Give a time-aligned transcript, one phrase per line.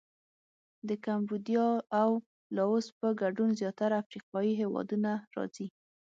[0.87, 1.67] د کمبودیا
[2.01, 2.09] او
[2.55, 5.67] لاووس په ګډون زیاتره افریقایي هېوادونه راځي.